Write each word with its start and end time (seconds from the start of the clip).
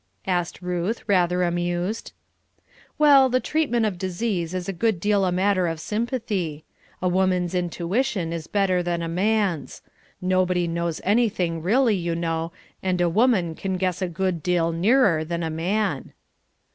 asked 0.25 0.63
Ruth, 0.63 1.03
rather 1.05 1.43
amused. 1.43 2.11
"Well, 2.97 3.29
the 3.29 3.39
treatment 3.39 3.85
of 3.85 3.99
disease 3.99 4.55
is 4.55 4.67
a 4.67 4.73
good 4.73 4.99
deal 4.99 5.25
a 5.25 5.31
matter 5.31 5.67
of 5.67 5.79
sympathy. 5.79 6.65
A 7.03 7.07
woman's 7.07 7.53
intuition 7.53 8.33
is 8.33 8.47
better 8.47 8.81
than 8.81 9.03
a 9.03 9.07
man's. 9.07 9.83
Nobody 10.19 10.67
knows 10.67 11.01
anything, 11.03 11.61
really, 11.61 11.95
you 11.95 12.15
know, 12.15 12.51
and 12.81 12.99
a 12.99 13.09
woman 13.09 13.53
can 13.53 13.77
guess 13.77 14.01
a 14.01 14.07
good 14.07 14.41
deal 14.41 14.71
nearer 14.71 15.23
than 15.23 15.43
a 15.43 15.51
man." 15.51 16.13